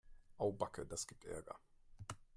[0.39, 1.59] Au backe, das gibt Ärger.